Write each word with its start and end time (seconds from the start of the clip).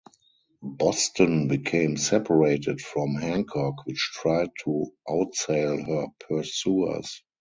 "Boston" 0.63 1.47
became 1.47 1.95
separated 1.95 2.81
from 2.81 3.13
"Hancock", 3.13 3.85
which 3.85 4.09
tried 4.19 4.49
to 4.63 4.85
outsail 5.07 5.85
her 5.85 6.07
pursuers. 6.27 7.21